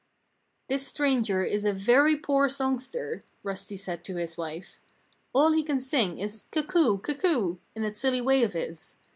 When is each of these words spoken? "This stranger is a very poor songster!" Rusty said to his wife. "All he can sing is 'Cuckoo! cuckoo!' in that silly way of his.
"This 0.67 0.87
stranger 0.87 1.43
is 1.43 1.63
a 1.63 1.71
very 1.71 2.15
poor 2.17 2.49
songster!" 2.49 3.23
Rusty 3.43 3.77
said 3.77 4.03
to 4.05 4.15
his 4.15 4.35
wife. 4.35 4.79
"All 5.31 5.51
he 5.51 5.61
can 5.61 5.79
sing 5.79 6.17
is 6.17 6.47
'Cuckoo! 6.51 6.97
cuckoo!' 6.97 7.57
in 7.75 7.83
that 7.83 7.95
silly 7.95 8.19
way 8.19 8.41
of 8.41 8.53
his. 8.53 8.97